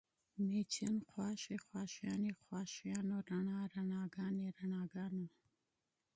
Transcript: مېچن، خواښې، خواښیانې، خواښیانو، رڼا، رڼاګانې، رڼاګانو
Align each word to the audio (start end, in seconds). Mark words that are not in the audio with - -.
مېچن، 0.47 0.95
خواښې، 1.09 1.55
خواښیانې، 1.65 2.31
خواښیانو، 2.41 3.15
رڼا، 3.29 3.59
رڼاګانې، 3.73 4.45
رڼاګانو 4.57 5.25